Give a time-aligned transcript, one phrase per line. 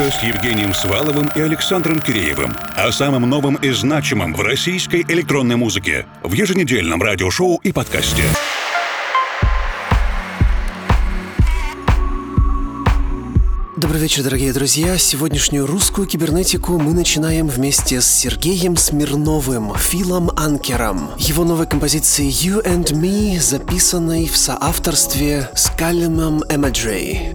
[0.00, 2.56] музыка с Евгением Сваловым и Александром Киреевым.
[2.76, 8.22] О самом новом и значимом в российской электронной музыке в еженедельном радиошоу и подкасте.
[13.76, 14.98] Добрый вечер, дорогие друзья.
[14.98, 21.10] Сегодняшнюю русскую кибернетику мы начинаем вместе с Сергеем Смирновым, Филом Анкером.
[21.18, 27.32] Его новой композицией «You and Me», записанной в соавторстве с Каллемом Эмаджей.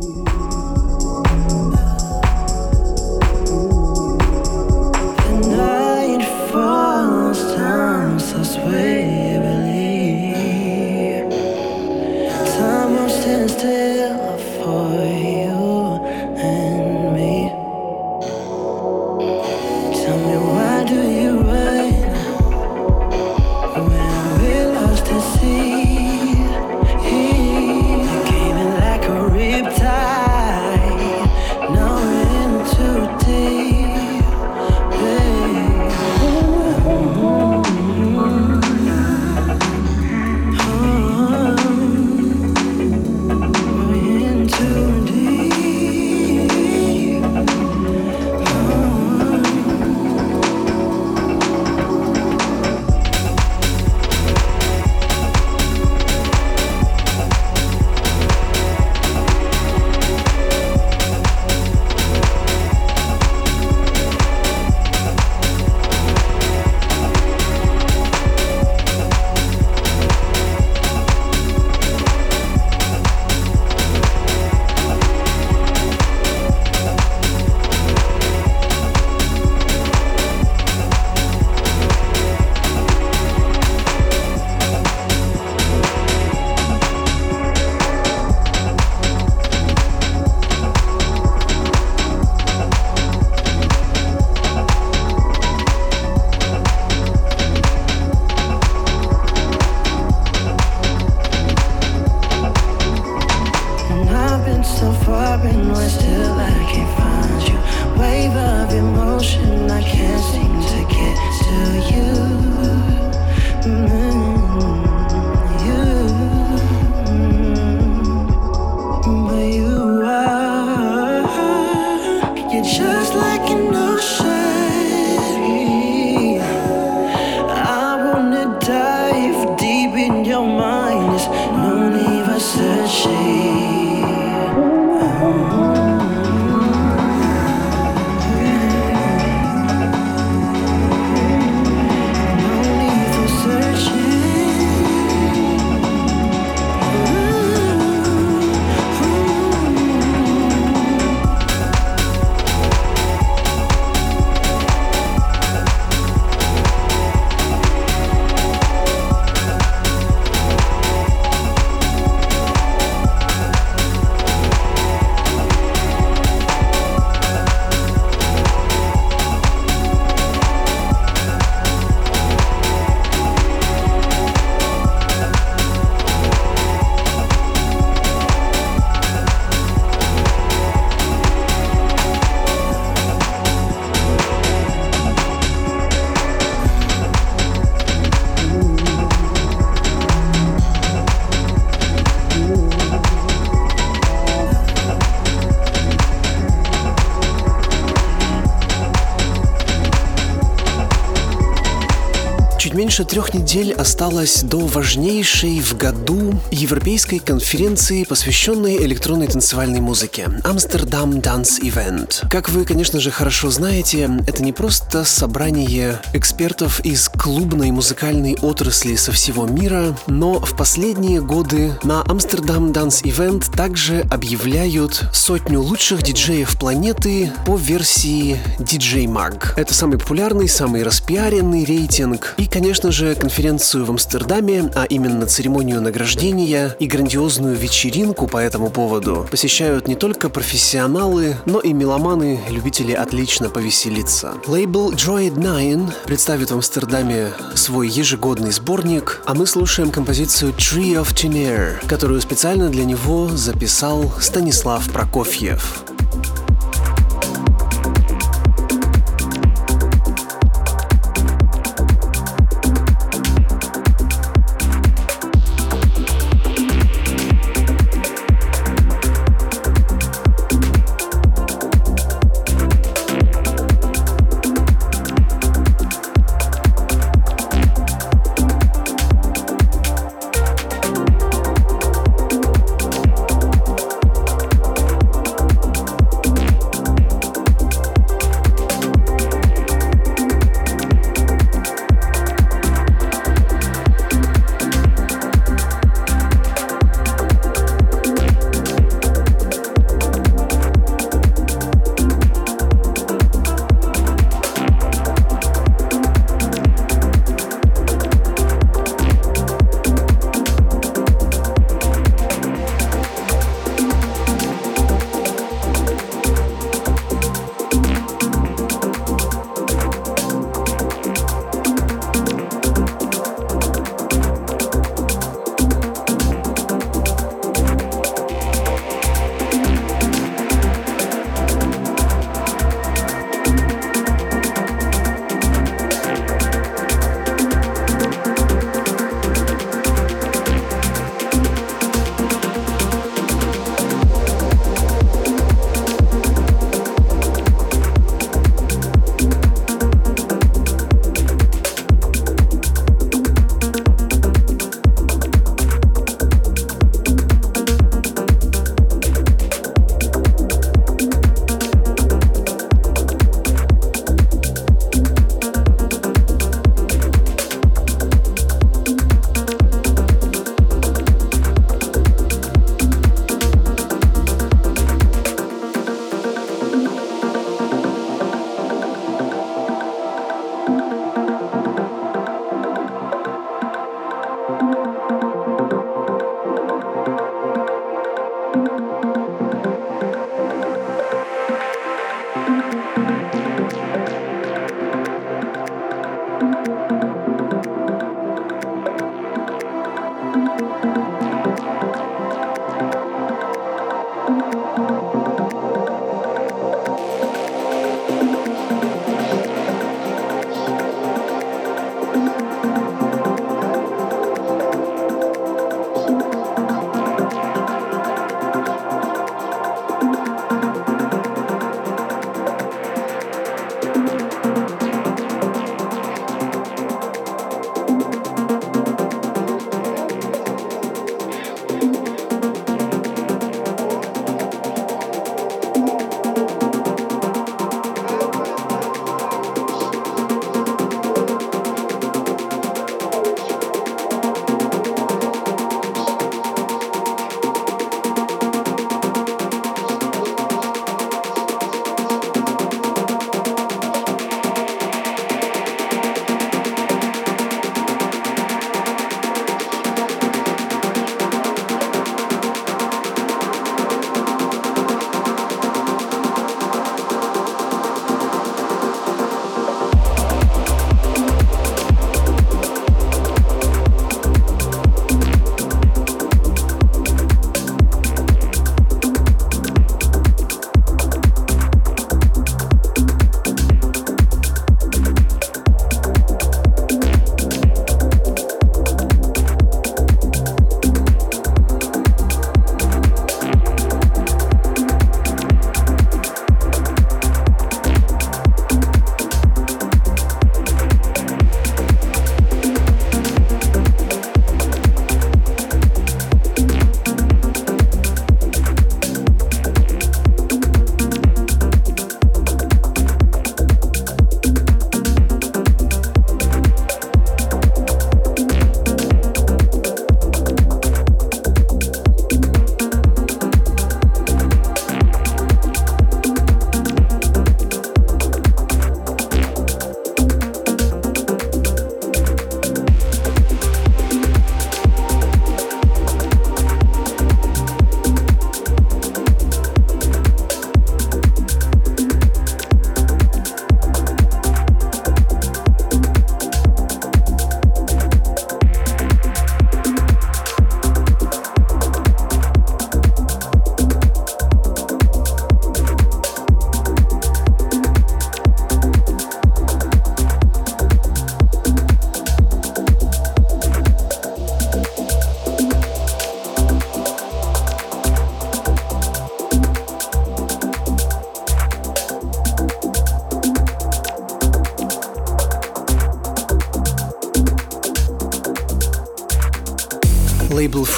[202.85, 211.13] Меньше трех недель осталось до важнейшей в году европейской конференции, посвященной электронной танцевальной музыке– Амстердам
[211.13, 212.29] Dance Event.
[212.29, 218.93] Как вы, конечно же, хорошо знаете, это не просто собрание экспертов из клубной музыкальной отрасли
[218.93, 226.03] со всего мира, но в последние годы на Амстердам Dance Event также объявляют сотню лучших
[226.03, 229.55] диджеев планеты по версии DJ Mag.
[229.57, 232.35] Это самый популярный, самый распиаренный рейтинг.
[232.37, 238.37] И, конечно Конечно же, конференцию в Амстердаме, а именно церемонию награждения и грандиозную вечеринку по
[238.37, 244.33] этому поводу посещают не только профессионалы, но и меломаны, любители отлично повеселиться.
[244.45, 251.13] Лейбл Droid 9 представит в Амстердаме свой ежегодный сборник, а мы слушаем композицию Tree of
[251.13, 255.94] Tiner, которую специально для него записал Станислав Прокофьев.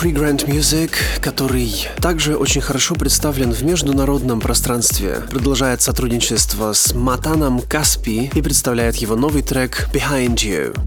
[0.04, 6.94] Лейбл Free Grant Music, который также очень хорошо представлен в международном пространстве, продолжает сотрудничество с
[6.94, 10.87] Матаном Каспи и представляет его новый трек Behind You.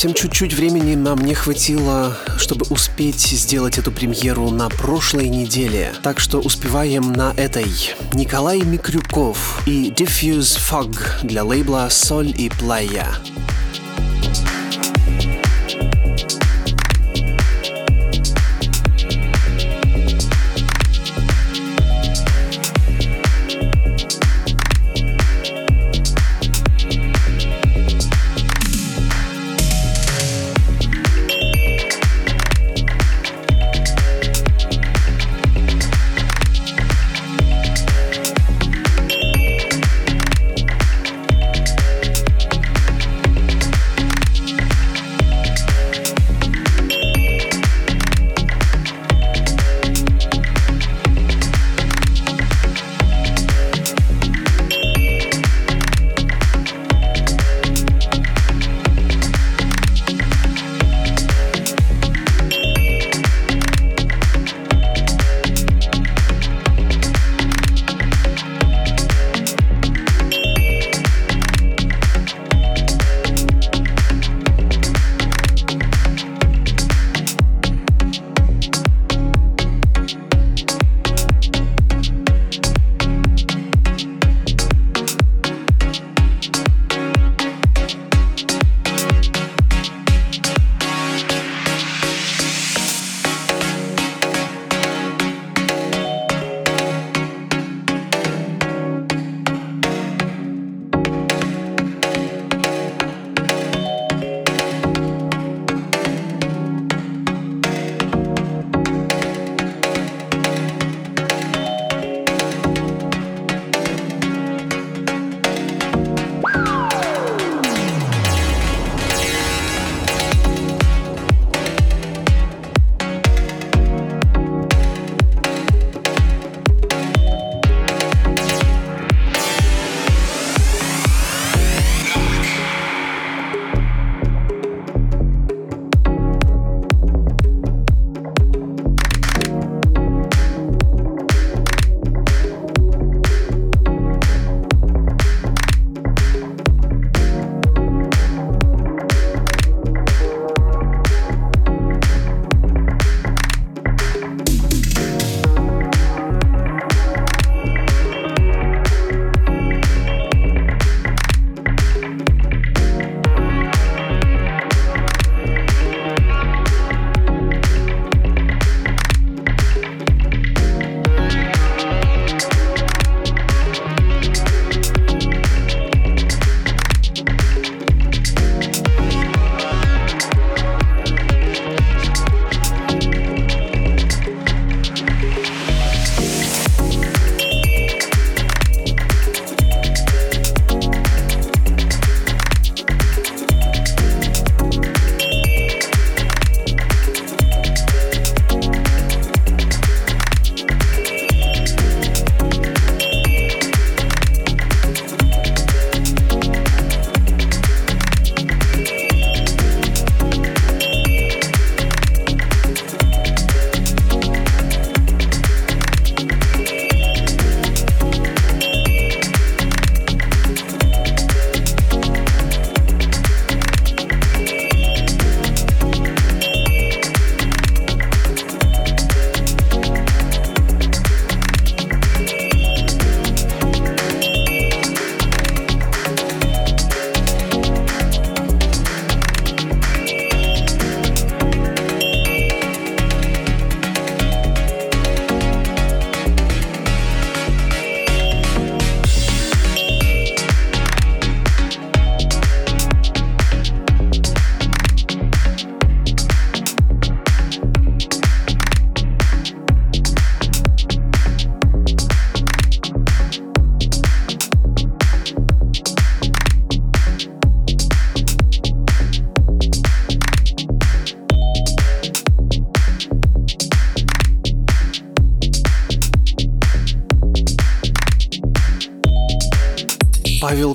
[0.00, 5.92] Совсем чуть-чуть времени нам не хватило, чтобы успеть сделать эту премьеру на прошлой неделе.
[6.02, 7.70] Так что успеваем на этой.
[8.14, 13.08] Николай Микрюков и Diffuse Fog для лейбла Соль и Playa.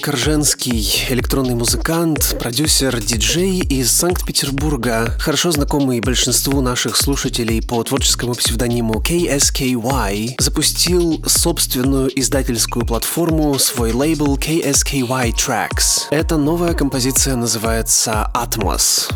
[0.06, 9.02] Корженский, электронный музыкант, продюсер, диджей из Санкт-Петербурга, хорошо знакомый большинству наших слушателей по творческому псевдониму
[9.02, 16.04] KSKY, запустил собственную издательскую платформу, свой лейбл KSKY Tracks.
[16.12, 19.12] Эта новая композиция называется Atmos.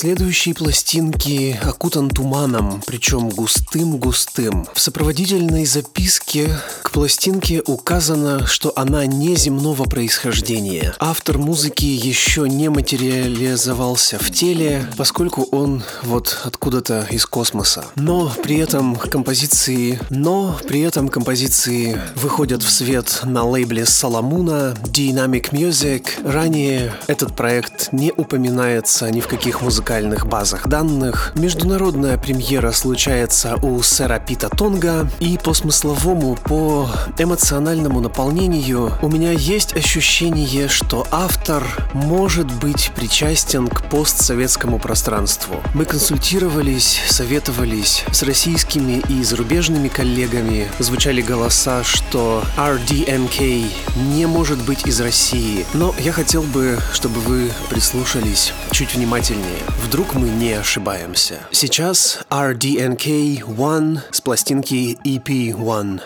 [0.00, 4.66] Следующей пластинки окутан туманом, причем густым-густым.
[4.72, 10.94] В сопроводительной записке к пластинке указано, что она не земного происхождения.
[11.00, 17.84] Автор музыки еще не материализовался в теле, поскольку он вот откуда-то из космоса.
[17.96, 25.50] Но при этом композиции, но при этом композиции выходят в свет на лейбле Соломуна Dynamic
[25.50, 26.06] Music.
[26.24, 29.89] Ранее этот проект не упоминается ни в каких музыкальных
[30.24, 31.32] базах данных.
[31.34, 39.32] Международная премьера случается у сэра Пита Тонга, и по смысловому, по эмоциональному наполнению у меня
[39.32, 45.56] есть ощущение, что автор может быть причастен к постсоветскому пространству.
[45.74, 50.68] Мы консультировались, советовались с российскими и зарубежными коллегами.
[50.78, 53.66] Звучали голоса, что RDMK
[54.14, 55.66] не может быть из России.
[55.74, 59.58] Но я хотел бы, чтобы вы прислушались чуть внимательнее.
[59.82, 61.40] Вдруг мы не ошибаемся.
[61.52, 66.00] Сейчас RDNK One с пластинки EP One.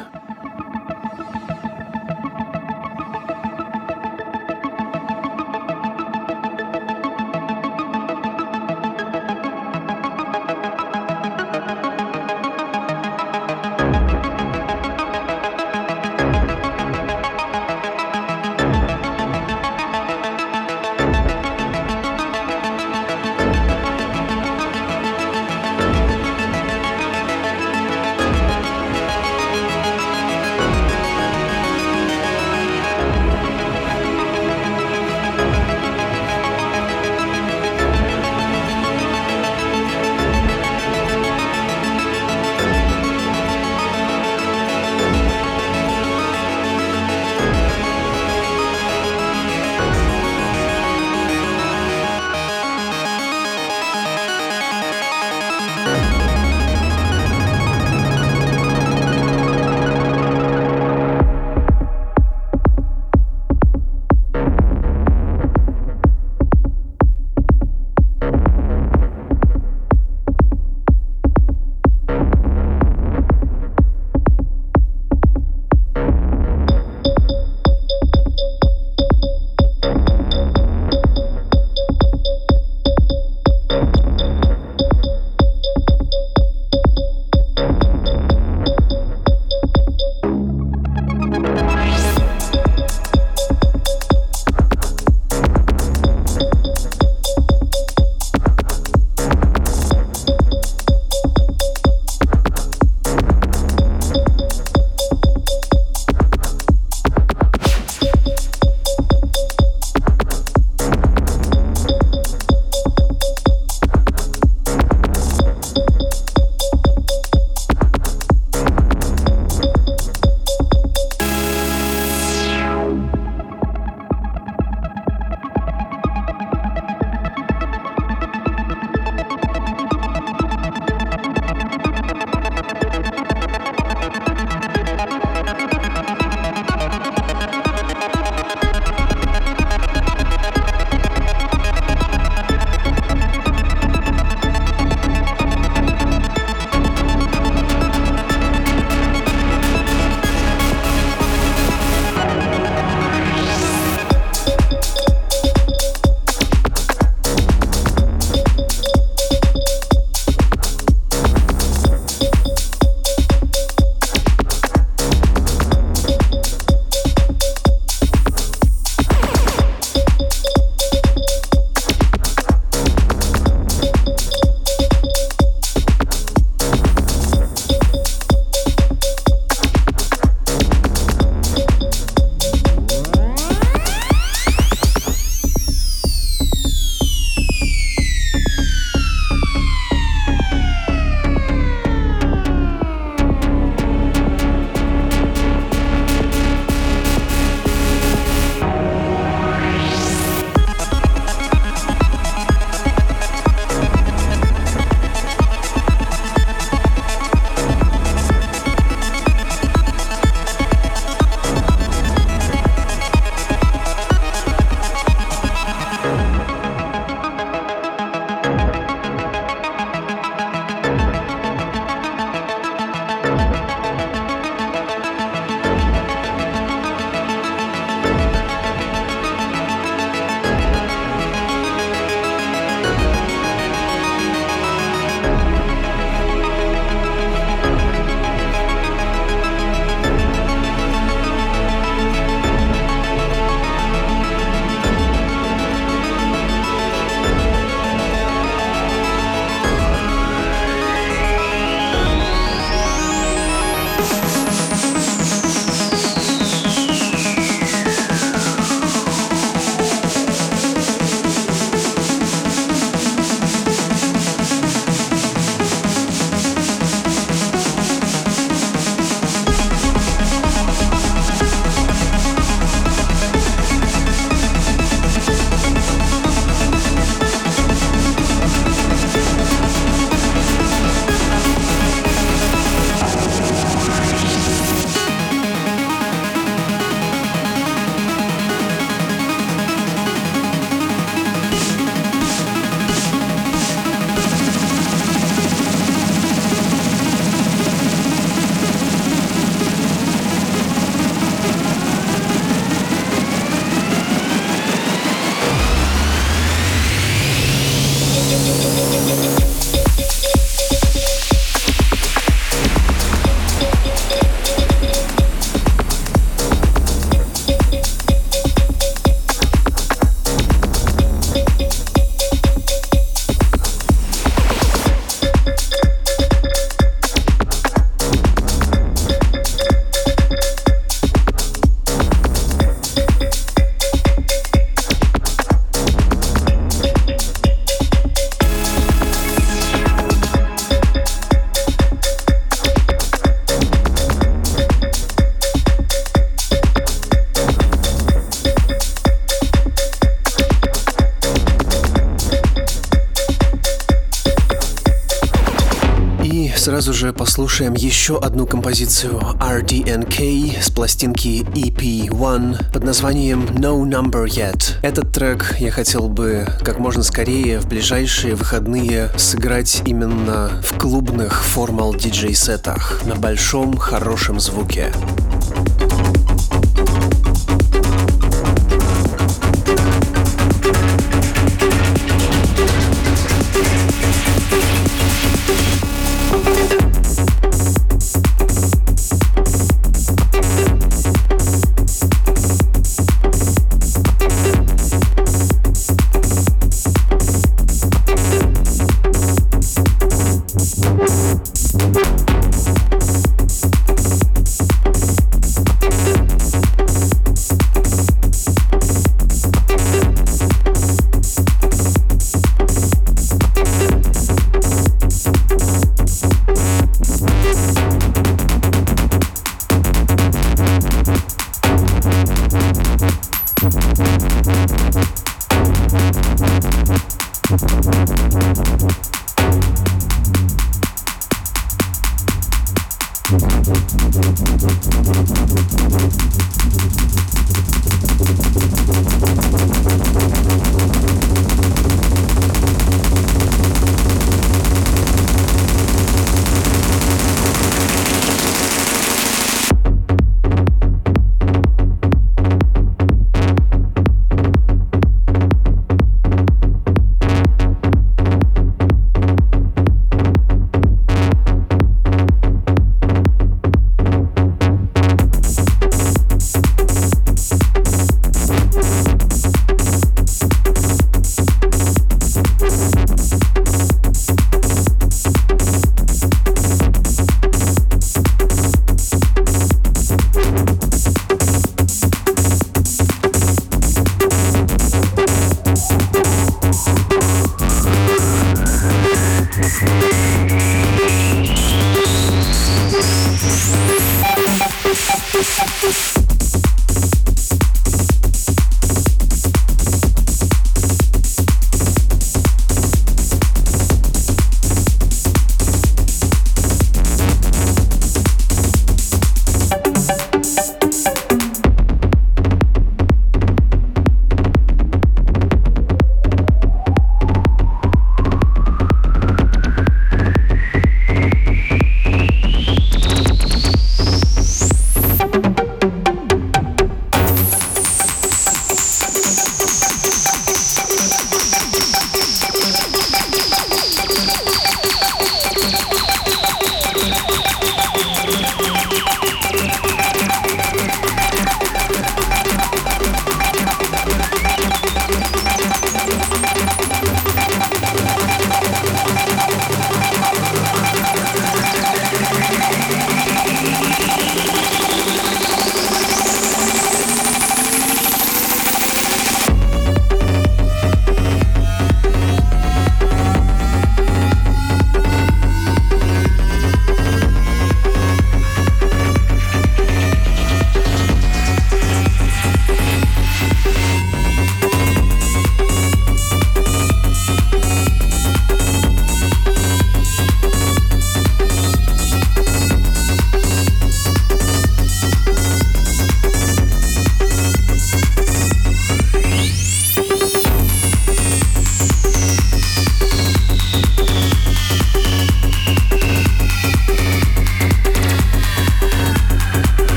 [357.24, 364.74] Послушаем еще одну композицию RDNK с пластинки EP1 под названием No Number Yet.
[364.82, 371.42] Этот трек я хотел бы как можно скорее в ближайшие выходные сыграть именно в клубных
[371.42, 374.92] формал диджей-сетах на большом хорошем звуке.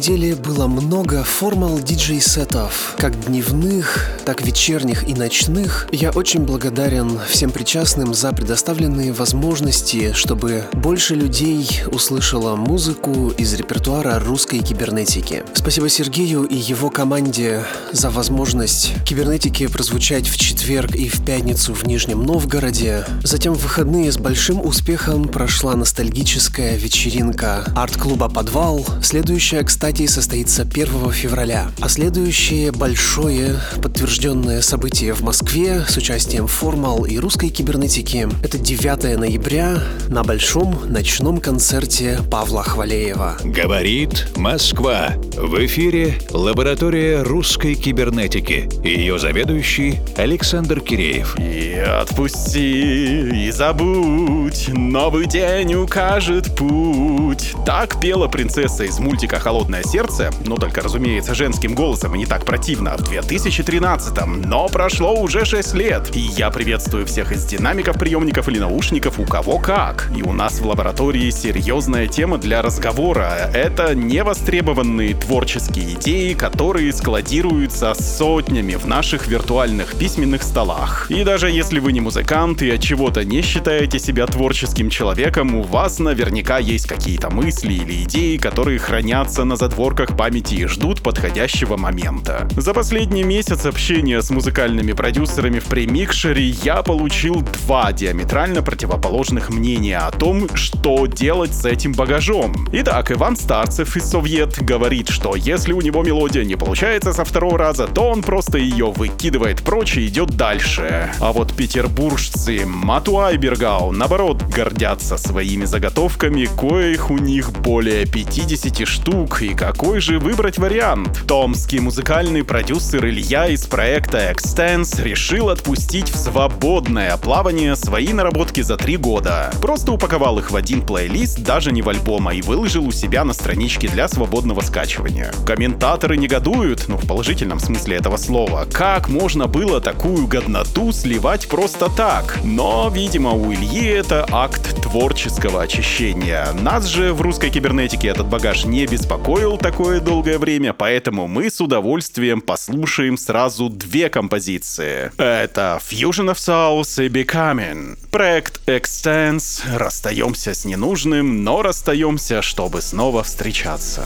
[0.00, 5.88] Неделе было много формал диджей-сетов, как дневных, так вечерних и ночных.
[5.92, 14.18] Я очень благодарен всем причастным за предоставленные возможности, чтобы больше людей услышало музыку из репертуара
[14.20, 15.42] русской кибернетики.
[15.52, 21.86] Спасибо Сергею и его команде за возможность кибернетики прозвучать в четверг и в пятницу в
[21.86, 23.04] Нижнем Новгороде.
[23.22, 28.86] Затем в выходные с большим успехом прошла ностальгическая вечеринка арт-клуба «Подвал».
[29.02, 31.70] Следующая, кстати, состоится 1 февраля.
[31.80, 39.18] А следующее большое подтвержденное событие в Москве с участием формал и русской кибернетики– это 9
[39.18, 39.78] ноября
[40.08, 43.38] на большом ночном концерте Павла Хвалеева.
[43.44, 45.14] Говорит Москва.
[45.36, 48.68] В эфире лаборатория русской кибернетики.
[48.84, 51.36] Ее заведующий Александр Киреев.
[51.38, 57.54] И отпусти, и забудь, новый день укажет путь.
[57.66, 62.44] Так пела принцесса из мультика «Холодное сердце», ну только, разумеется, женским голосом и не так
[62.44, 64.42] противно, в 2013-м.
[64.42, 69.24] Но прошло уже 6 лет, и я приветствую всех из динамиков, приемников или наушников, у
[69.24, 70.10] кого как.
[70.16, 73.50] И у нас в лаборатории серьезная тема для разговора.
[73.54, 81.10] Это невостребованные творческие идеи, которые складируются сотнями в наших виртуальных письменных столах.
[81.10, 85.62] И даже если вы не музыкант и от чего-то не считаете себя творческим человеком, у
[85.62, 91.76] вас наверняка есть какие-то мысли или идеи, которые хранятся на задворках памяти и ждут подходящего
[91.76, 92.48] момента.
[92.56, 99.98] За последний месяц общения с музыкальными продюсерами в премикшере я получил два диаметрально противоположных мнения
[99.98, 102.68] о том, что делать с этим багажом.
[102.72, 107.56] Итак, Иван Старцев из Совет говорит, что если у него мелодия не получается со второго
[107.56, 111.12] раза, то он просто ее выкидывает прочь и идет дальше.
[111.20, 119.59] А вот петербуржцы Матуайбергау, наоборот, гордятся своими заготовками, коих у них более 50 штук, и
[119.60, 121.24] какой же выбрать вариант?
[121.28, 128.78] Томский музыкальный продюсер Илья из проекта Extense решил отпустить в свободное плавание свои наработки за
[128.78, 129.52] три года.
[129.60, 133.22] Просто упаковал их в один плейлист, даже не в альбом, а и выложил у себя
[133.22, 135.30] на страничке для свободного скачивания.
[135.44, 141.90] Комментаторы негодуют, ну в положительном смысле этого слова, как можно было такую годноту сливать просто
[141.94, 142.38] так?
[142.44, 146.46] Но, видимо, у Ильи это акт творческого очищения.
[146.54, 151.60] Нас же в русской кибернетике этот багаж не беспокоил такое долгое время, поэтому мы с
[151.60, 155.12] удовольствием послушаем сразу две композиции.
[155.16, 157.98] Это Fusion of Souls и Becoming.
[158.10, 159.62] Проект Extense.
[159.76, 164.04] Расстаемся с ненужным, но расстаемся, чтобы снова встречаться.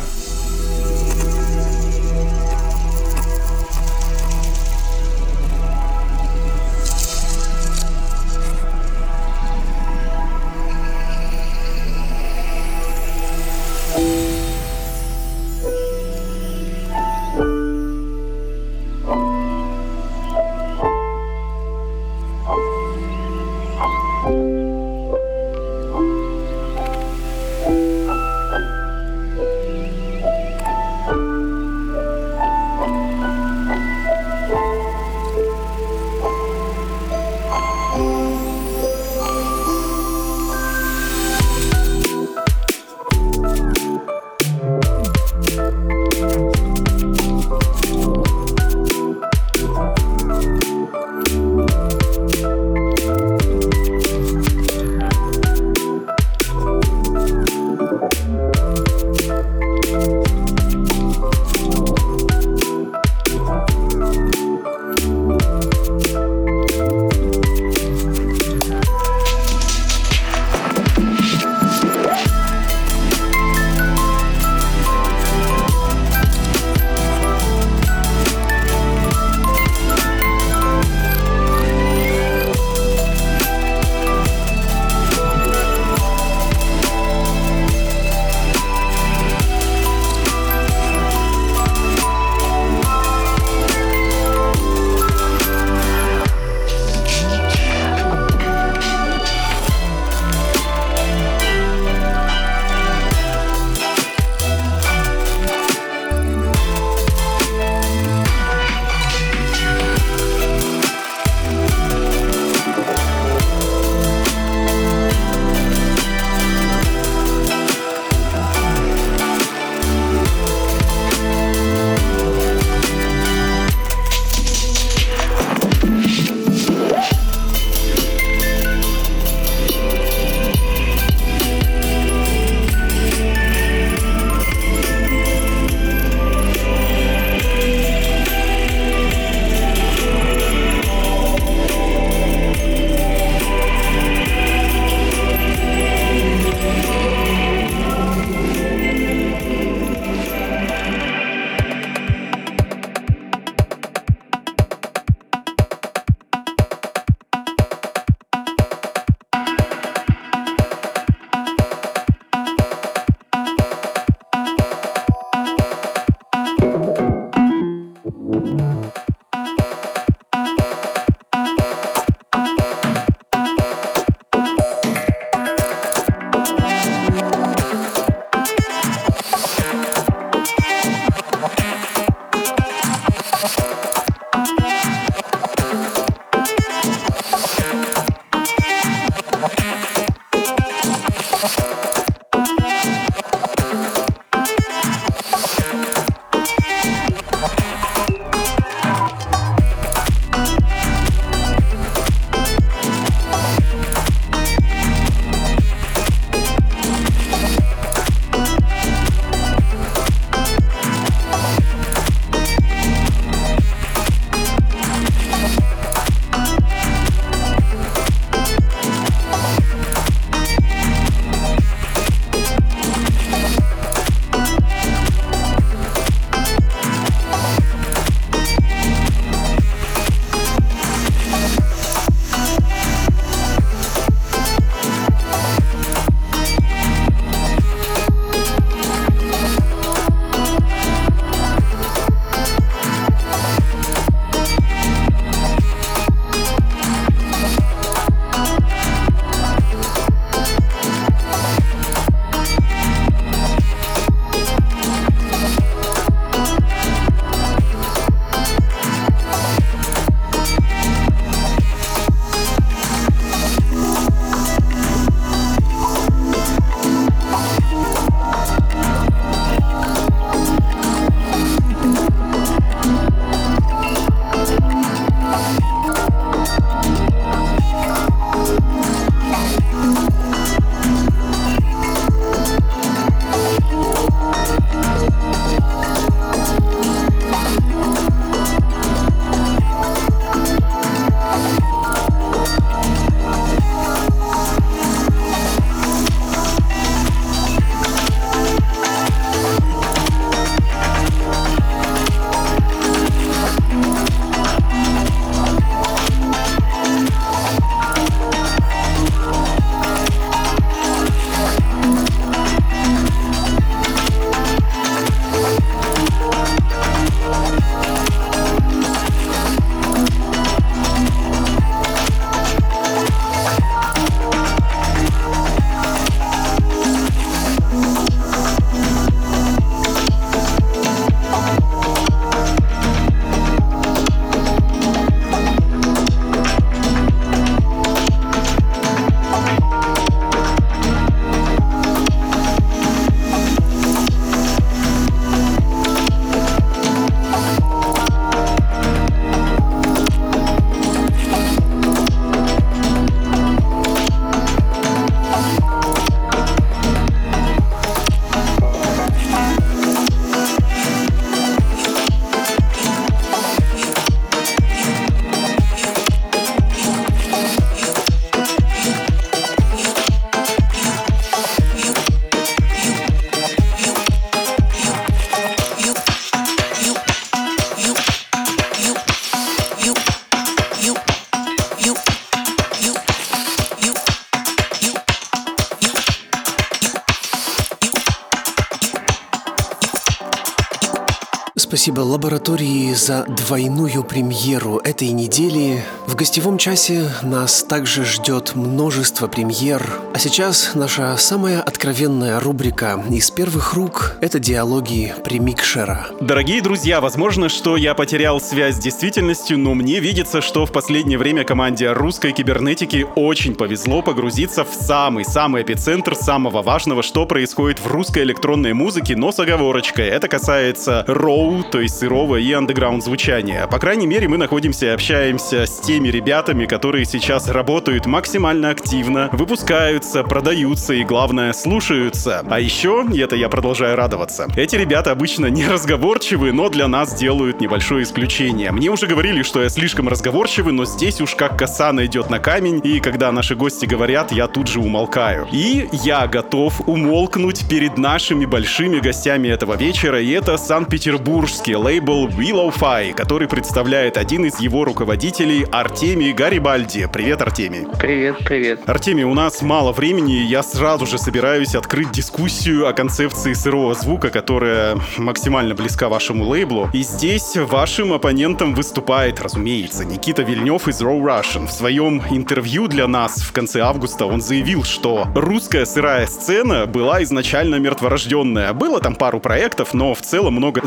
[391.75, 395.83] Спасибо лаборатории за двойную премьеру этой недели.
[396.07, 399.83] В гостевом часе нас также ждет множество премьер.
[400.14, 406.07] А сейчас наша самая откровенная рубрика из первых рук– это диалоги премикшера.
[406.20, 411.18] Дорогие друзья, возможно, что я потерял связь с действительностью, но мне видится, что в последнее
[411.18, 417.89] время команде русской кибернетики очень повезло погрузиться в самый-самый эпицентр самого важного, что происходит в
[417.89, 420.07] русской электронной музыке, но с оговорочкой.
[420.07, 423.67] Это касается роу, то есть сырого и андеграунд звучания.
[423.67, 429.29] По крайней мере, мы находимся и общаемся с теми ребятами, которые сейчас работают максимально активно,
[429.33, 432.45] выпускаются, продаются и, главное, слушаются.
[432.49, 437.15] А еще, и это я продолжаю радоваться, эти ребята обычно не разговорчивы, но для нас
[437.15, 438.73] делают небольшое исключение.
[438.73, 442.81] Мне уже говорили, что я слишком разговорчивый, но здесь уж как коса найдет на камень,
[442.83, 445.47] и когда наши гости говорят, я тут же умолкаю.
[445.53, 452.27] И я готов умолкнуть перед нашими большими гостями этого вечера, и это Санкт-Петербург норвежский лейбл
[452.29, 457.09] Willowfy, который представляет один из его руководителей Артемий Гарибальди.
[457.13, 457.87] Привет, Артемий.
[457.99, 458.81] Привет, привет.
[458.87, 464.31] Артемий, у нас мало времени, я сразу же собираюсь открыть дискуссию о концепции сырого звука,
[464.31, 466.89] которая максимально близка вашему лейблу.
[466.93, 471.69] И здесь вашим оппонентом выступает, разумеется, Никита Вильнев из Raw Russian.
[471.69, 477.23] В своем интервью для нас в конце августа он заявил, что русская сырая сцена была
[477.23, 478.73] изначально мертворожденная.
[478.73, 480.81] Было там пару проектов, но в целом много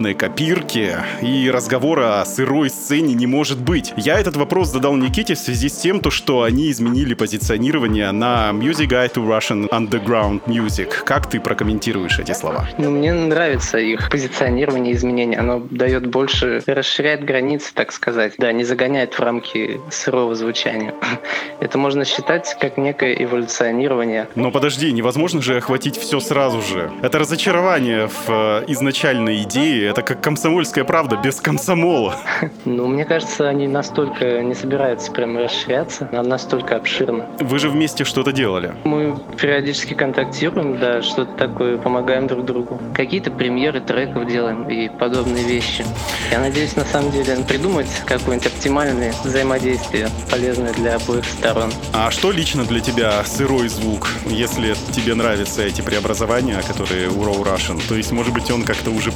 [0.00, 3.92] западной копирки, и разговора о сырой сцене не может быть.
[3.98, 8.50] Я этот вопрос задал Никите в связи с тем, то, что они изменили позиционирование на
[8.52, 11.04] Music Guide to Russian Underground Music.
[11.04, 12.66] Как ты прокомментируешь эти слова?
[12.78, 15.38] Ну, мне нравится их позиционирование, изменение.
[15.38, 18.34] Оно дает больше, расширяет границы, так сказать.
[18.38, 20.94] Да, не загоняет в рамки сырого звучания.
[21.60, 24.28] Это можно считать как некое эволюционирование.
[24.34, 26.90] Но подожди, невозможно же охватить все сразу же.
[27.02, 29.79] Это разочарование в э, изначальной идее.
[29.82, 32.16] Это как комсомольская правда без комсомола.
[32.64, 37.26] Ну, мне кажется, они настолько не собираются прям расширяться, она настолько обширна.
[37.40, 38.74] Вы же вместе что-то делали.
[38.84, 42.80] Мы периодически контактируем, да, что-то такое, помогаем друг другу.
[42.94, 45.84] Какие-то премьеры треков делаем и подобные вещи.
[46.30, 51.72] Я надеюсь, на самом деле, придумать какое-нибудь оптимальное взаимодействие, полезное для обоих сторон.
[51.92, 57.42] А что лично для тебя сырой звук, если тебе нравятся эти преобразования, которые у Raw
[57.42, 57.80] Russian?
[57.88, 59.12] То есть, может быть, он как-то уже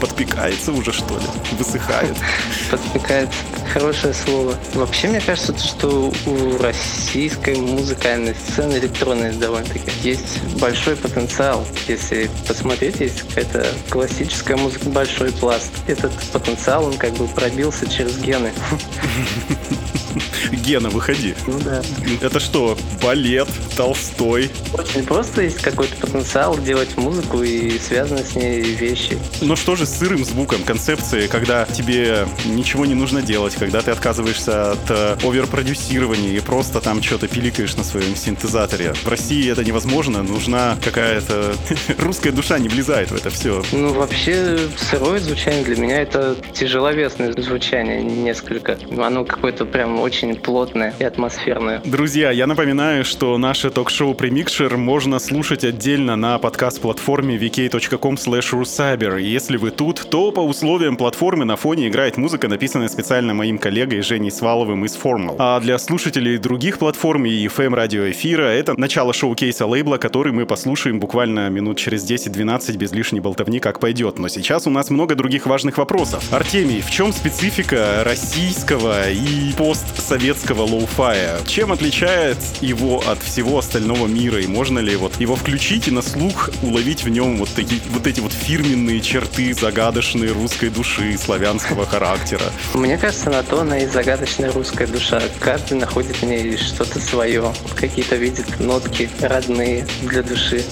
[0.54, 1.26] подпекается уже, что ли?
[1.58, 2.16] Высыхает?
[2.70, 3.28] Подпекает.
[3.72, 4.54] Хорошее слово.
[4.74, 11.66] Вообще, мне кажется, что у российской музыкальной сцены электронной довольно-таки есть большой потенциал.
[11.88, 15.72] Если посмотреть, есть какая-то классическая музыка, большой пласт.
[15.86, 18.52] Этот потенциал, он как бы пробился через гены.
[20.52, 21.34] Гена, выходи.
[21.46, 21.82] Ну да.
[22.20, 24.50] Это что, балет, Толстой?
[24.72, 29.18] Очень просто есть какой-то потенциал делать музыку и связанные с ней вещи.
[29.40, 33.90] Но что же с сырым звуком, концепции, когда тебе ничего не нужно делать, когда ты
[33.90, 38.94] отказываешься от э, оверпродюсирования и просто там что-то пиликаешь на своем синтезаторе?
[38.94, 41.54] В России это невозможно, нужна какая-то...
[41.98, 43.62] Русская душа не влезает в это все.
[43.72, 48.78] Ну, вообще, сырое звучание для меня это тяжеловесное звучание несколько.
[48.98, 51.80] Оно какое-то прям очень плотное и атмосферное.
[51.84, 59.20] Друзья, я напоминаю, что наше ток-шоу Премикшер можно слушать отдельно на подкаст-платформе vk.com rusaber.
[59.20, 64.02] Если вы тут, то по условиям платформы на фоне играет музыка, написанная специально моим коллегой
[64.02, 65.36] Женей Сваловым из Formal.
[65.38, 70.44] А для слушателей других платформ и FM радио эфира это начало шоу-кейса лейбла, который мы
[70.44, 74.18] послушаем буквально минут через 10-12 без лишней болтовни, как пойдет.
[74.18, 76.30] Но сейчас у нас много других важных вопросов.
[76.30, 79.52] Артемий, в чем специфика российского и
[79.94, 81.40] постсоветского lo-fi я?
[81.46, 84.40] Чем отличает его от всего остального мира?
[84.40, 88.06] И можно ли вот его включить и на слух уловить в нем вот, такие, вот
[88.06, 92.44] эти вот фирменные черты загадочной русской души, славянского характера?
[92.74, 95.22] Мне кажется, на то она и загадочная русская душа.
[95.40, 97.52] Каждый находит в ней что-то свое.
[97.76, 100.64] Какие-то видит нотки родные для души.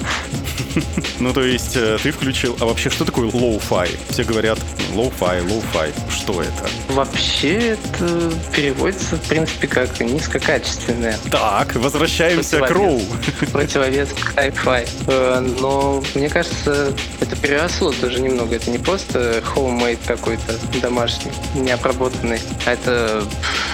[1.18, 2.57] Ну, то есть, э, ты включил...
[2.61, 3.91] А вообще, что такое лоу-фай?
[4.09, 4.59] Все говорят
[4.95, 5.93] lo-fi, lo-fi.
[6.11, 6.68] Что это?
[6.89, 11.18] Вообще, это переводится, в принципе, как низкокачественное.
[11.30, 13.01] Так, возвращаемся к raw.
[13.52, 14.86] Противовес хай-фай.
[15.06, 18.56] Э, Но мне кажется, это переросло тоже немного.
[18.56, 22.40] Это не просто homemade какой-то домашний, необработанный.
[22.66, 23.24] А это...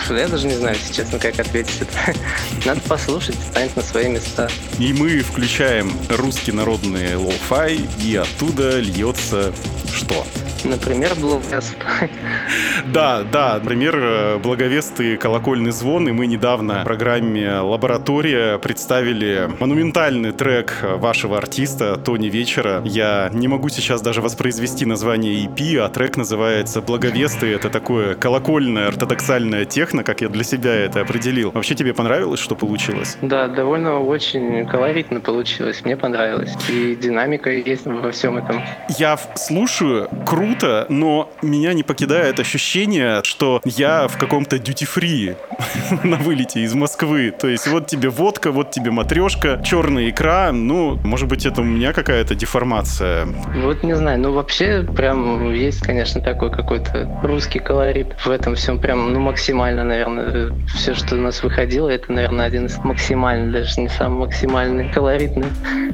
[0.09, 2.19] Я даже не знаю, если честно, как ответить это.
[2.65, 4.49] Надо послушать, станет на свои места.
[4.79, 9.53] И мы включаем русский народный lo-fi, и оттуда льется
[9.93, 10.27] что?
[10.65, 11.41] Например, Blue
[12.87, 20.33] Да, да, например, э, благовестный колокольный звон, и мы недавно в программе «Лаборатория» представили монументальный
[20.33, 22.83] трек вашего артиста Тони Вечера.
[22.85, 27.53] Я не могу сейчас даже воспроизвести название EP, а трек называется «Благовесты».
[27.53, 31.51] Это такое колокольное, ортодоксальное техно, как я для себя это определил.
[31.53, 33.17] Вообще тебе понравилось, что получилось?
[33.23, 35.83] Да, довольно очень колоритно получилось.
[35.85, 36.55] Мне понравилось.
[36.69, 38.63] И динамика есть во всем этом.
[38.99, 40.48] Я слушаю, круто,
[40.89, 45.37] но меня не покидает ощущение, что я в каком-то duty-free
[46.05, 47.33] на вылете из Москвы.
[47.39, 50.53] То есть вот тебе водка, вот тебе матрешка, черная икра.
[50.53, 53.27] Ну, может быть, это у меня какая-то деформация.
[53.63, 58.81] Вот не знаю, ну вообще прям есть, конечно, такой какой-то русский колорит в этом всем
[58.81, 63.81] прям, ну максимально, наверное, все, что у нас выходило, это, наверное, один из максимальных, даже
[63.81, 65.47] не самый максимальный, колоритный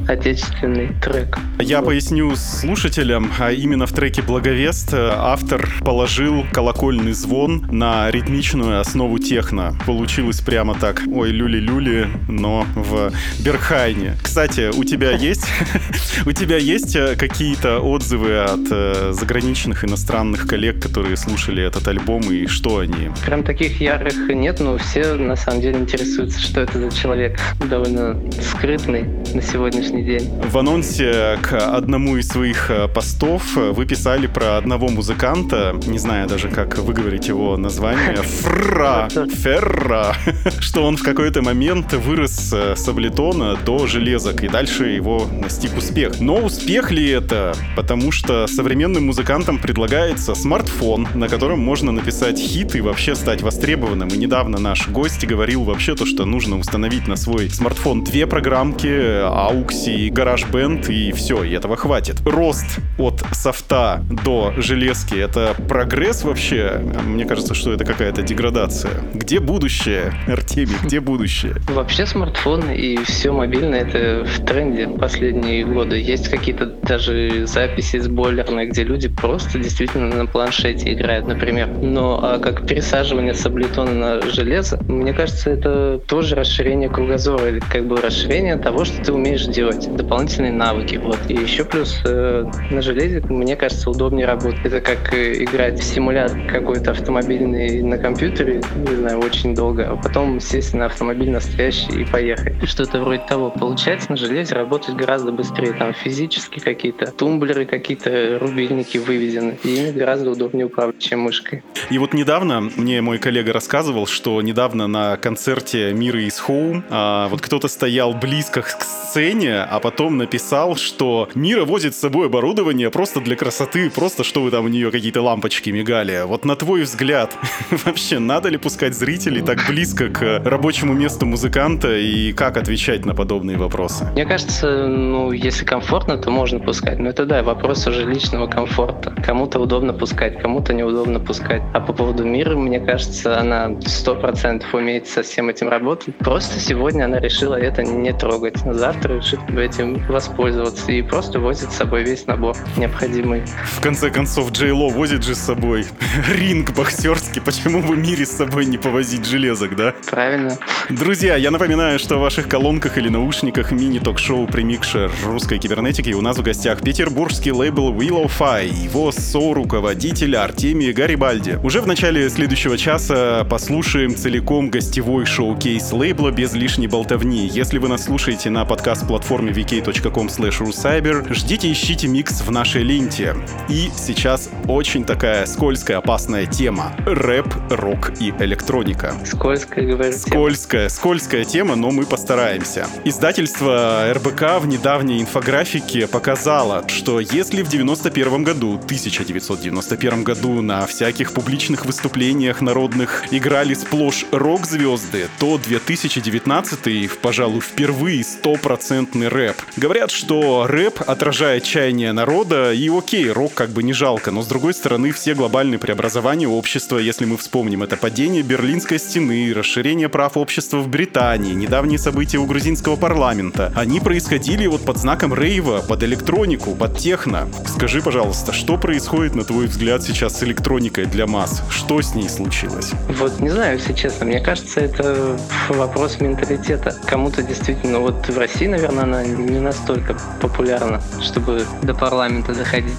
[0.08, 1.38] отечественный трек.
[1.60, 9.18] Я поясню слушателям, а именно в треке Благовест, автор положил колокольный звон на ритмичную основу
[9.18, 9.74] техно.
[9.86, 13.10] Получилось прямо так, ой, люли-люли, но в
[13.42, 14.16] Берхайне.
[14.22, 15.46] Кстати, у тебя есть,
[16.26, 22.30] у тебя есть э, какие-то отзывы от э, заграничных иностранных коллег, которые слушали этот альбом,
[22.30, 23.12] и что они?
[23.24, 27.40] Прям таких ярых нет, но все на самом деле интересуются, что это за человек.
[27.66, 30.28] Довольно скрытный на сегодняшний день.
[30.42, 36.28] В анонсе к одному из своих э, постов вы писали про одного музыканта, не знаю
[36.28, 40.16] даже, как выговорить его название, Фра, Ферра,
[40.60, 46.20] что он в какой-то момент вырос с Аблетона до железок, и дальше его настиг успех.
[46.20, 47.54] Но успех ли это?
[47.76, 54.08] Потому что современным музыкантам предлагается смартфон, на котором можно написать хит и вообще стать востребованным.
[54.08, 58.86] И недавно наш гость говорил вообще то, что нужно установить на свой смартфон две программки,
[58.86, 62.20] AUX и GarageBand, и все, и этого хватит.
[62.26, 66.80] Рост от софта до железки— это прогресс вообще?
[67.04, 68.92] Мне кажется, что это какая-то деградация.
[69.12, 71.54] Где будущее, Артемий, где будущее?
[71.68, 76.00] Вообще смартфон и все мобильное— это в тренде последние годы.
[76.00, 81.68] Есть какие-то даже записи сбойлерные, где люди просто действительно на планшете играют, например.
[81.68, 87.60] Но а как пересаживание с облитона на железо, мне кажется, это тоже расширение кругозора, или
[87.60, 90.96] как бы расширение того, что ты умеешь делать, дополнительные навыки.
[90.96, 91.18] Вот.
[91.28, 94.64] И еще плюс э, на железе, мне кажется, удобнее работать.
[94.64, 99.96] Это как э, играть в симулятор какой-то автомобильный на компьютере, не знаю, очень долго, а
[99.96, 102.54] потом сесть на автомобиль настоящий и поехать.
[102.68, 103.50] Что-то вроде того.
[103.50, 105.72] Получается на железе работать гораздо быстрее.
[105.72, 109.58] Там физически какие-то тумблеры, какие-то рубильники выведены.
[109.64, 111.62] И ими гораздо удобнее управлять, чем мышкой.
[111.90, 117.28] И вот недавно мне мой коллега рассказывал, что недавно на концерте Мира из Хоум а,
[117.28, 122.90] вот кто-то стоял близко к сцене, а потом написал, что Мира возит с собой оборудование
[122.90, 126.22] просто для красоты, просто чтобы там у нее какие-то лампочки мигали.
[126.26, 127.36] Вот на твой взгляд,
[127.84, 133.14] вообще надо ли пускать зрителей так близко к рабочему месту музыканта и как отвечать на
[133.14, 134.04] подобные вопросы?
[134.12, 136.98] Мне кажется, ну, если комфортно, то можно пускать.
[136.98, 139.14] Но это да, вопрос уже личного комфорта.
[139.24, 141.62] Кому-то удобно пускать, кому-то неудобно пускать.
[141.72, 146.16] А по поводу мира, мне кажется, она сто процентов умеет со всем этим работать.
[146.18, 148.56] Просто сегодня она решила это не трогать.
[148.58, 153.42] Завтра решит этим воспользоваться и просто возит с собой весь набор необходимый.
[153.66, 155.86] В конце концов, Джей Ло возит же с собой
[156.34, 157.40] ринг боксерский.
[157.40, 159.94] Почему бы мире с собой не повозить железок, да?
[160.10, 160.58] Правильно.
[160.90, 166.38] Друзья, я напоминаю, что в ваших колонках или наушниках мини-ток-шоу «Примикшер русской кибернетики» у нас
[166.38, 171.60] в гостях петербургский лейбл Willow Fi, его со-руководитель Артемий Гарибальди.
[171.62, 177.46] Уже в начале следующего часа послушаем целиком гостевой шоу-кейс лейбла без лишней болтовни.
[177.46, 183.36] Если вы нас слушаете на подкаст-платформе vk.com rucyber, ждите ищите микс в нашей ленте.
[183.68, 186.94] И сейчас очень такая скользкая, опасная тема.
[187.06, 189.14] Рэп, рок и электроника.
[189.24, 190.12] Скользкая, говорю.
[190.12, 192.86] Скользкая, скользкая тема, но мы постараемся.
[193.04, 201.32] Издательство РБК в недавней инфографике показало, что если в 91 году, 1991 году на всяких
[201.32, 209.56] публичных выступлениях народных играли сплошь рок-звезды, то 2019, пожалуй, впервые стопроцентный рэп.
[209.76, 214.46] Говорят, что рэп отражает чаяние народа, и окей, рок как бы не жалко, но с
[214.46, 220.36] другой стороны, все глобальные преобразования общества, если мы вспомним, это падение Берлинской стены, расширение прав
[220.36, 226.02] общества в Британии, недавние события у грузинского парламента, они происходили вот под знаком рейва, под
[226.02, 227.48] электронику, под техно.
[227.66, 231.62] Скажи, пожалуйста, что происходит, на твой взгляд, сейчас с электроникой для масс?
[231.70, 232.90] Что с ней случилось?
[233.18, 235.38] Вот не знаю, если честно, мне кажется, это
[235.70, 236.94] вопрос менталитета.
[237.06, 242.92] Кому-то действительно, вот в России, наверное, она не настолько популярна, чтобы до парламента доходить.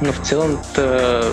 [0.00, 0.58] Но в целом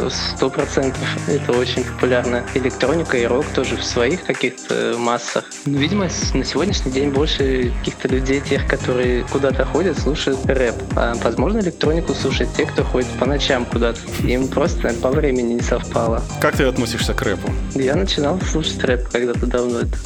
[0.09, 5.45] сто процентов это очень популярная электроника и рок тоже в своих каких-то массах.
[5.65, 10.75] Но, видимо, на сегодняшний день больше каких-то людей, тех, которые куда-то ходят, слушают рэп.
[10.95, 13.99] А, возможно, электронику слушают те, кто ходит по ночам куда-то.
[14.23, 16.21] Им просто по времени не совпало.
[16.41, 17.51] Как ты относишься к рэпу?
[17.75, 19.79] Я начинал слушать рэп когда-то давно.
[19.79, 19.97] Это,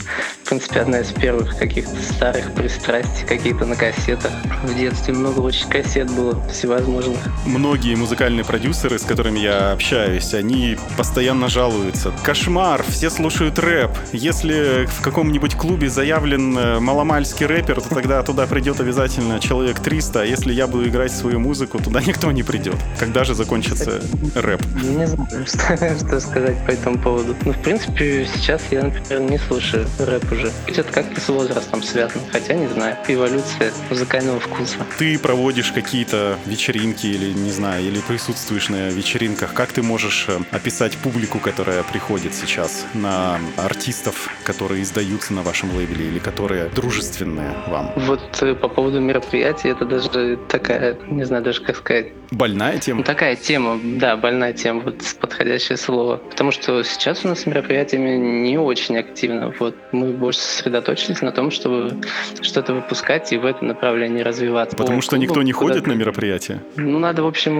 [0.43, 4.31] в принципе, одна из первых каких-то старых пристрастий, какие-то на кассетах.
[4.63, 7.19] В детстве много очень кассет было всевозможных.
[7.45, 12.13] Многие музыкальные продюсеры, с которыми я общаюсь, они постоянно жалуются.
[12.23, 13.91] Кошмар, все слушают рэп.
[14.11, 20.21] Если в каком-нибудь клубе заявлен э, маломальский рэпер, то тогда туда придет обязательно человек 300,
[20.21, 22.75] а если я буду играть свою музыку, туда никто не придет.
[22.99, 24.01] Когда же закончится
[24.35, 24.61] рэп?
[24.81, 27.35] Не знаю, что, что сказать по этому поводу.
[27.45, 30.51] Ну, в принципе, сейчас я, например, не слушаю рэп уже.
[30.67, 32.97] Это как-то с возрастом связано, хотя не знаю.
[33.07, 34.77] Эволюция музыкального вкуса.
[34.97, 40.39] Ты проводишь какие-то вечеринки или, не знаю, или присутствуешь на вечеринках, как ты можешь э,
[40.51, 47.55] описать публику, которая приходит сейчас на артистов, которые издаются на вашем лейбле или которые дружественные
[47.67, 47.91] вам?
[47.95, 52.07] Вот э, по поводу мероприятий, это даже такая, не знаю даже как сказать.
[52.31, 52.99] Больная тема?
[52.99, 56.17] Ну, такая тема, да, больная тема, вот подходящее слово.
[56.17, 59.53] Потому что сейчас у нас с мероприятиями не очень активно.
[59.59, 62.01] Вот мы больше сосредоточились на том, чтобы
[62.41, 64.75] что-то выпускать и в этом направлении развиваться.
[64.75, 66.61] Потому что никто не ходит на мероприятия?
[66.75, 67.53] Ну, надо, в общем,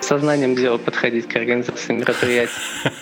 [0.00, 2.52] сознанием дела подходить к организации мероприятий.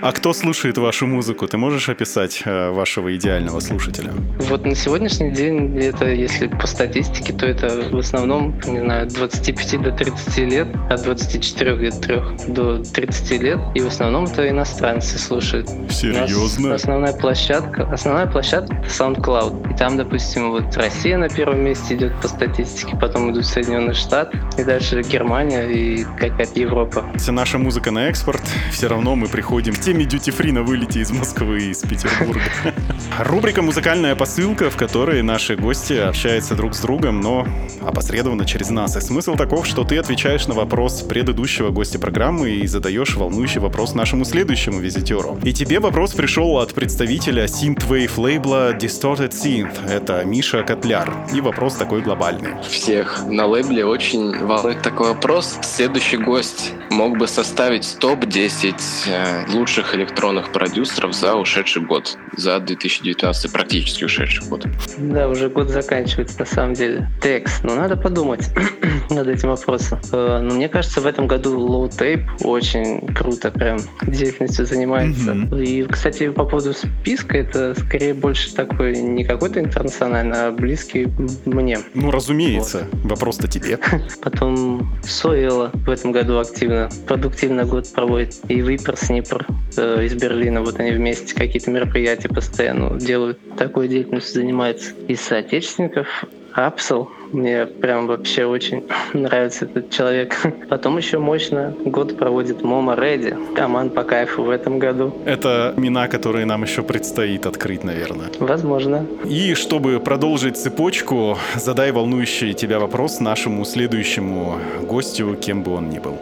[0.00, 1.48] А кто слушает вашу музыку?
[1.48, 4.12] Ты можешь описать э, вашего идеального слушателя?
[4.38, 9.82] Вот на сегодняшний день, это если по статистике, то это в основном, не знаю, 25
[9.82, 12.00] до 30 лет, от 24 где-то
[12.46, 13.58] 3 до 30 лет.
[13.74, 15.68] И в основном это иностранцы слушают.
[15.90, 16.74] Серьезно?
[16.74, 19.74] основная площадка, основная площадка это SoundCloud.
[19.74, 24.38] И там, допустим, вот Россия на первом месте идет по статистике, потом идут Соединенные Штаты,
[24.56, 27.04] и дальше Германия и какая-то Европа.
[27.16, 31.00] Вся наша музыка на экспорт, все равно мы приходим к теме duty free на вылете
[31.00, 32.40] из Москвы и из Петербурга.
[33.18, 37.46] Рубрика «Музыкальная посылка», в которой наши гости общаются друг с другом, но
[37.82, 38.96] опосредованно через нас.
[38.96, 43.94] И смысл таков, что ты отвечаешь на вопрос предыдущего гостя программы и задаешь волнующий вопрос
[43.94, 45.38] нашему следующему визитеру.
[45.42, 49.90] И тебе вопрос пришел от представителя synthwave лейбла Distorted Synth.
[49.90, 51.12] Это Миша Котляр.
[51.34, 52.50] И вопрос такой глобальный.
[52.68, 55.58] Всех на лейбле очень волнует такой вопрос.
[55.62, 58.74] Следующий гость мог бы составить топ-10
[59.06, 64.66] э, лучших электронных продюсеров за ушедший год, за 2019 практически ушедший год.
[64.98, 67.08] Да, уже год заканчивается на самом деле.
[67.22, 68.50] Текст, ну надо подумать
[69.10, 69.98] над этим вопросом.
[70.12, 75.32] Э, Но ну, мне кажется, в этом году Low Tape очень круто прям деятельностью занимается.
[75.32, 75.64] Mm-hmm.
[75.64, 81.08] И, кстати, по поводу списка, это скорее больше такой не какой-то интернациональный, а близкий
[81.46, 81.78] мне.
[81.94, 82.86] Ну, разумеется.
[82.92, 83.12] Вот.
[83.12, 83.78] Вопрос-то тебе.
[84.22, 88.36] Потом Соэла в этом году активно, продуктивно год проводит.
[88.48, 89.46] И Випер Снипер
[89.76, 90.62] э, из Берлина.
[90.62, 93.38] Вот они вместе какие-то мероприятия постоянно делают.
[93.56, 94.92] Такой деятельностью занимается.
[95.08, 96.24] Из соотечественников
[96.66, 97.08] Апсел.
[97.32, 100.36] Мне прям вообще очень нравится этот человек.
[100.68, 103.34] Потом еще мощно год проводит Мома Реди.
[103.54, 105.12] Команд по кайфу в этом году.
[105.24, 108.28] Это имена, которые нам еще предстоит открыть, наверное.
[108.40, 109.06] Возможно.
[109.24, 115.98] И чтобы продолжить цепочку, задай волнующий тебя вопрос нашему следующему гостю, кем бы он ни
[115.98, 116.18] был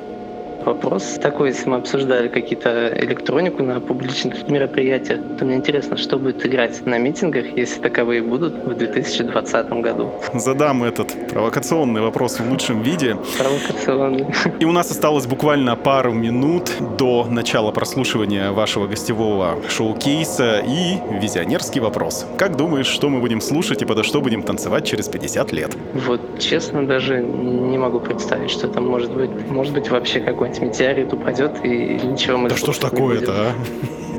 [0.67, 6.45] вопрос такой, если мы обсуждали какие-то электронику на публичных мероприятиях, то мне интересно, что будет
[6.45, 10.11] играть на митингах, если таковые будут в 2020 году.
[10.35, 13.17] Задам этот провокационный вопрос в лучшем виде.
[13.39, 14.27] Провокационный.
[14.59, 21.81] И у нас осталось буквально пару минут до начала прослушивания вашего гостевого шоу-кейса и визионерский
[21.81, 22.27] вопрос.
[22.37, 25.77] Как думаешь, что мы будем слушать и подо что будем танцевать через 50 лет?
[25.95, 29.31] Вот честно даже не могу представить, что там может быть.
[29.49, 32.49] Может быть вообще какой-нибудь какой-нибудь метеорит упадет, и ничего мы...
[32.49, 33.55] Да что ж такое-то, а?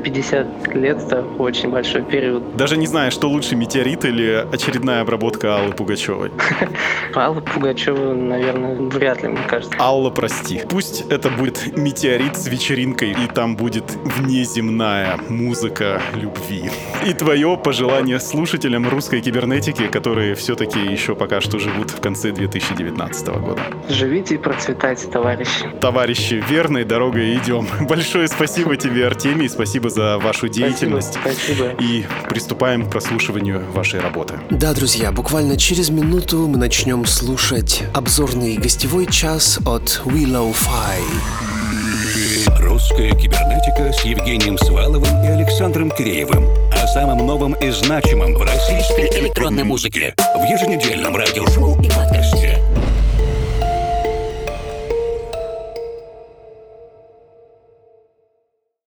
[0.08, 2.56] 50 лет— это очень большой период.
[2.56, 6.30] Даже не знаю, что лучше, метеорит или очередная обработка Аллы Пугачевой.
[7.14, 9.76] Алла Пугачева, наверное, вряд ли, мне кажется.
[9.78, 10.62] Алла, прости.
[10.68, 13.84] Пусть это будет метеорит с вечеринкой, и там будет
[14.16, 16.70] внеземная музыка любви.
[17.06, 23.28] И твое пожелание слушателям русской кибернетики, которые все-таки еще пока что живут в конце 2019
[23.28, 23.60] года.
[23.88, 25.68] Живите и процветайте, товарищи.
[25.80, 27.66] Товарищи, верной дорогой идем.
[27.88, 31.14] Большое спасибо тебе, Артемий, спасибо за вашу деятельность.
[31.20, 31.82] Спасибо, спасибо.
[31.82, 34.34] И приступаем к прослушиванию вашей работы.
[34.48, 41.02] Да, друзья, буквально через минуту мы начнем слушать обзорный гостевой час от Willow Fi.
[42.60, 46.46] Русская кибернетика с Евгением Сваловым и Александром Киреевым.
[46.70, 50.14] О самом новом и значимом в российской электронной музыке.
[50.16, 52.62] В еженедельном радиошоу и подкасте.